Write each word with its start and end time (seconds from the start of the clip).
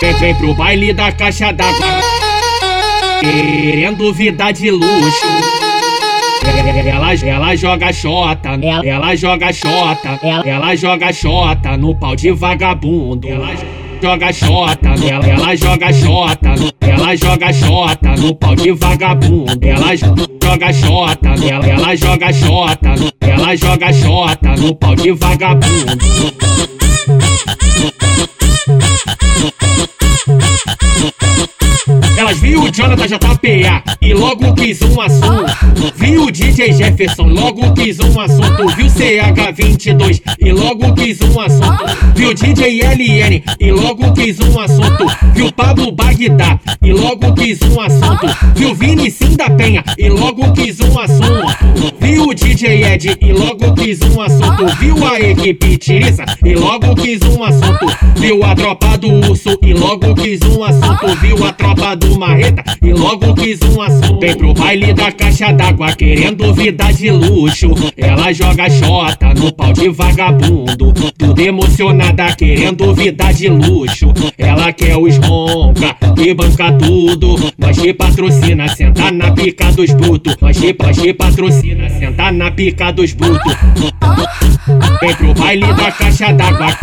Vem, 0.00 0.14
vem 0.14 0.34
pro 0.34 0.54
baile 0.54 0.94
da 0.94 1.12
caixa 1.12 1.52
d'água. 1.52 2.00
Querendo 3.20 4.14
vida 4.14 4.50
de 4.50 4.70
luxo. 4.70 5.26
Ela, 6.86 7.14
ela 7.14 7.54
joga 7.54 7.92
xota, 7.92 8.58
ela 8.82 9.14
joga 9.14 9.52
xota, 9.52 10.18
ela 10.46 10.74
joga 10.74 11.12
xota 11.12 11.76
no 11.76 11.94
pau 11.94 12.16
de 12.16 12.32
vagabundo. 12.32 13.28
Ela 13.28 13.54
joga 14.02 14.32
xota, 14.32 14.88
ela, 15.06 15.26
ela 15.26 15.56
joga 15.56 15.92
xota, 15.92 16.54
ela 16.80 17.16
joga 17.16 17.52
xota 17.52 18.14
no 18.18 18.34
pau 18.34 18.56
de 18.56 18.72
vagabundo. 18.72 19.58
Ela 19.62 19.94
joga 19.96 20.72
xota, 20.72 21.28
ela, 21.46 21.66
ela 21.66 21.96
joga 21.96 22.32
xota, 22.32 22.94
ela 23.20 23.54
joga 23.54 23.92
xota 23.92 24.56
no 24.56 24.74
pau 24.74 24.96
de 24.96 25.12
vagabundo. 25.12 25.98
Viu 32.50 32.64
o 32.64 32.70
Jonathan 32.70 33.06
JPA 33.06 33.82
e 34.02 34.12
logo 34.12 34.52
quis 34.54 34.82
um 34.82 35.00
assunto. 35.00 35.92
Viu 35.94 36.24
o 36.24 36.30
DJ 36.32 36.72
Jefferson, 36.72 37.28
logo 37.28 37.72
quis 37.74 38.00
um 38.00 38.20
assunto. 38.20 38.66
Viu 38.76 38.86
CH22 38.86 40.20
e 40.40 40.52
logo 40.52 40.92
quis 40.94 41.20
um 41.20 41.40
assunto. 41.40 41.84
Viu 42.16 42.34
DJ 42.34 42.82
LN 42.82 43.42
e 43.60 43.70
logo 43.70 44.12
quis 44.14 44.40
um 44.40 44.58
assunto. 44.58 45.06
Viu 45.32 45.52
Pablo 45.52 45.92
Bagdá 45.92 46.58
e 46.82 46.92
logo 46.92 47.32
quis 47.34 47.60
um 47.62 47.80
assunto. 47.80 48.26
Viu 48.56 48.74
Vini 48.74 49.12
Sim 49.12 49.36
da 49.36 49.48
Penha 49.50 49.84
e 49.96 50.08
logo 50.08 50.52
quis 50.52 50.80
um 50.80 50.98
assunto. 50.98 51.89
O 52.30 52.32
DJ 52.32 52.84
Ed 52.84 53.18
e 53.20 53.32
logo 53.32 53.74
quis 53.74 54.00
um 54.02 54.20
assunto. 54.20 54.64
Viu 54.78 55.04
a 55.04 55.18
equipe 55.18 55.76
Tiriça 55.76 56.24
e 56.44 56.54
logo 56.54 56.94
quis 56.94 57.20
um 57.22 57.42
assunto. 57.42 57.86
Viu 58.20 58.44
a 58.44 58.54
tropa 58.54 58.96
do 58.98 59.08
urso 59.28 59.58
e 59.60 59.74
logo 59.74 60.14
quis 60.14 60.40
um 60.42 60.62
assunto. 60.62 61.08
Viu 61.20 61.44
a 61.44 61.52
tropa 61.52 61.96
do 61.96 62.16
marreta 62.16 62.62
e 62.80 62.92
logo 62.92 63.34
quis 63.34 63.58
um 63.62 63.82
assunto. 63.82 64.20
Vem 64.20 64.36
pro 64.36 64.54
baile 64.54 64.92
da 64.92 65.10
caixa 65.10 65.50
d'água 65.52 65.92
querendo 65.96 66.54
vida 66.54 66.92
de 66.92 67.10
luxo. 67.10 67.74
Ela 67.96 68.32
joga 68.32 68.70
xota 68.70 69.34
no 69.34 69.52
pau 69.52 69.72
de 69.72 69.88
vagabundo. 69.88 70.92
Tudo 71.18 71.40
emocionada 71.40 72.32
querendo 72.36 72.94
vida 72.94 73.32
de 73.32 73.48
luxo. 73.48 74.14
Ela 74.38 74.72
quer 74.72 74.96
os 74.96 75.16
ronca 75.16 75.96
e 76.16 76.32
banca 76.32 76.72
tudo. 76.74 77.34
Nós 77.58 77.76
te 77.76 77.92
patrocina, 77.92 78.68
senta 78.68 79.10
na 79.10 79.32
pica 79.32 79.72
dos 79.72 79.90
brutos. 79.94 80.36
Nós 80.40 80.56
te, 80.56 80.76
nós 80.78 80.96
te 80.96 81.12
patrocina, 81.12 81.88
senta 81.88 82.19
na 82.32 82.50
pica 82.50 82.92
dos 82.92 83.12
brutos. 83.14 83.56
Vem 85.00 85.14
pro 85.14 85.34
baile 85.34 85.72
da 85.74 85.90
caixa 85.90 86.32
d'água. 86.32 86.76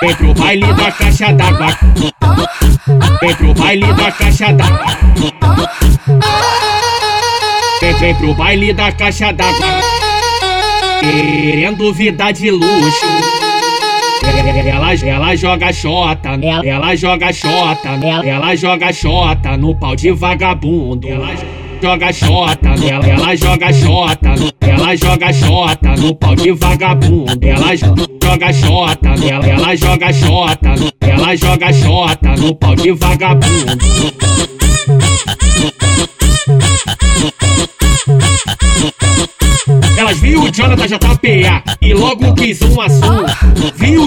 Vem 0.00 0.14
pro 0.14 0.34
baile 0.34 0.72
da 0.74 0.90
caixa 0.90 1.32
d'água. 1.32 1.78
Vem 3.20 3.34
pro 3.34 3.54
baile 3.54 3.92
da 3.92 4.10
caixa 4.12 4.52
d'água. 4.52 4.96
Vem, 7.80 7.94
vem 7.94 8.14
pro 8.14 8.34
baile 8.34 8.72
da 8.72 8.92
caixa 8.92 9.32
d'água. 9.32 9.66
Querendo 11.00 11.92
vida 11.92 12.32
de 12.32 12.50
luxo. 12.50 13.06
Ela, 14.66 14.94
ela 14.94 15.36
joga 15.36 15.72
xota, 15.72 16.30
ela 16.64 16.96
joga 16.96 17.32
xota, 17.32 17.88
ela 18.24 18.56
joga 18.56 18.92
xota 18.92 19.56
no 19.56 19.74
pau 19.74 19.96
de 19.96 20.12
vagabundo. 20.12 21.08
Ela 21.08 21.34
joga 21.80 22.12
xota, 22.12 22.68
ela, 22.86 23.06
ela 23.06 23.36
joga 23.36 23.72
xota, 23.72 24.34
ela 24.60 24.96
joga 24.96 25.32
xota 25.32 25.96
no 25.96 26.14
pau 26.14 26.36
de 26.36 26.52
vagabundo. 26.52 27.38
Ela 27.42 27.76
joga 27.76 28.52
xota, 28.52 29.08
ela, 29.26 29.46
ela 29.46 29.76
joga 29.76 30.12
xota, 30.12 30.74
ela 31.00 31.36
joga 31.36 31.72
xota 31.72 32.36
no 32.36 32.54
pau 32.54 32.76
de 32.76 32.92
vagabundo. 32.92 33.78
Elas 39.96 40.18
viu 40.18 40.42
o 40.42 40.50
Jonathan 40.50 40.86
JPA 40.86 41.62
e 41.80 41.94
logo 41.94 42.34
quis 42.34 42.60
um 42.62 42.80
assunto. 42.80 43.32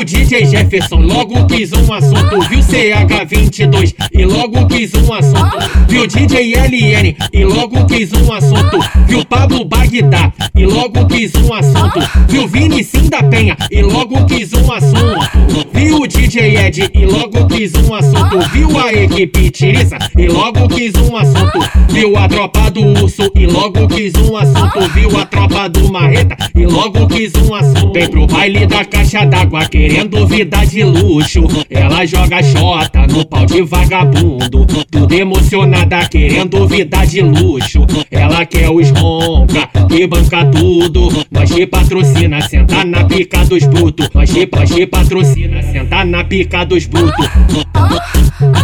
O 0.03 0.05
DJ 0.05 0.45
Jefferson, 0.45 0.97
logo 0.97 1.45
quis 1.45 1.71
um 1.71 1.93
assunto. 1.93 2.41
Viu 2.49 2.59
CH22 2.59 3.95
e 4.11 4.25
logo 4.25 4.67
quis 4.67 4.93
um 4.95 5.13
assunto. 5.13 5.57
Viu 5.87 6.05
DJ 6.05 6.55
LN 6.57 7.15
e 7.31 7.45
logo 7.45 7.85
quis 7.85 8.11
um 8.11 8.33
assunto. 8.33 8.79
Viu 9.07 9.23
Pablo 9.23 9.63
Bagdá 9.63 10.33
e 10.57 10.65
logo 10.65 11.05
quis 11.05 11.33
um 11.35 11.53
assunto. 11.53 12.01
Viu 12.27 12.45
Vini 12.49 12.83
Sim 12.83 13.07
da 13.07 13.23
Penha 13.23 13.55
e 13.71 13.81
logo 13.81 14.25
quis 14.25 14.51
um 14.51 14.73
assunto. 14.73 15.62
O 15.93 16.07
DJ 16.07 16.57
Ed 16.57 16.89
e 16.93 17.05
logo 17.05 17.45
quis 17.47 17.71
um 17.75 17.93
assunto. 17.93 18.39
Viu 18.51 18.79
a 18.79 18.91
equipe 18.91 19.49
Tiriça 19.51 19.97
e 20.17 20.27
logo 20.27 20.67
quis 20.67 20.93
um 20.95 21.15
assunto. 21.15 21.59
Viu 21.89 22.17
a 22.17 22.27
tropa 22.27 22.71
do 22.71 22.81
urso 23.03 23.31
e 23.35 23.45
logo 23.45 23.87
quis 23.87 24.13
um 24.15 24.35
assunto. 24.35 24.79
Viu 24.93 25.15
a 25.17 25.25
tropa 25.25 25.69
do 25.69 25.91
marreta 25.91 26.35
e 26.55 26.65
logo 26.65 27.07
quis 27.07 27.31
um 27.35 27.53
assunto. 27.53 27.93
Vem 27.93 28.09
pro 28.09 28.25
baile 28.25 28.65
da 28.65 28.83
caixa 28.83 29.23
d'água 29.25 29.65
querendo 29.67 30.25
vida 30.25 30.65
de 30.65 30.83
luxo. 30.83 31.43
Ela 31.69 32.05
joga 32.05 32.41
xota 32.41 33.05
no 33.07 33.23
pau 33.25 33.45
de 33.45 33.61
vagabundo. 33.61 34.65
Tudo 34.89 35.13
emocionada 35.13 36.07
querendo 36.09 36.67
vida 36.67 37.05
de 37.05 37.21
luxo. 37.21 37.85
Ela 38.09 38.45
quer 38.45 38.69
os 38.69 38.89
ronca 38.89 39.69
e 39.91 40.07
banca 40.07 40.45
tudo. 40.45 41.09
Nós 41.31 41.49
te 41.49 41.67
patrocina, 41.67 42.41
senta 42.41 42.83
na 42.83 43.03
pica 43.05 43.45
dos 43.45 43.63
brutos. 43.65 44.09
Nós 44.13 44.29
te, 44.31 44.49
nós 44.51 44.69
te 44.69 44.87
patrocina, 44.87 45.61
senta 45.83 46.05
na 46.05 46.23
pica 46.23 46.65
dos 46.65 46.85
brutos. 46.85 47.27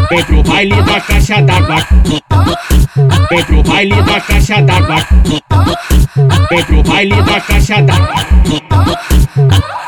Vem 0.09 0.23
pro 0.23 0.43
baile 0.43 0.81
da 0.83 1.01
caixa 1.01 1.41
d'água. 1.41 1.77
Vem 3.29 3.43
pro 3.43 3.63
baile 3.63 4.01
da 4.03 4.21
caixa 4.21 4.61
d'água. 4.61 4.95
Vem 6.49 6.63
pro 6.63 6.83
baile 6.83 7.21
da 7.23 7.41
caixa 7.41 7.81
d'água. 7.81 9.78